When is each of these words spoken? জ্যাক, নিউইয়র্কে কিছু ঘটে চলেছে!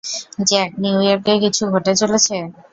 জ্যাক, 0.49 0.69
নিউইয়র্কে 0.81 1.33
কিছু 1.43 1.63
ঘটে 1.73 1.93
চলেছে! 2.01 2.35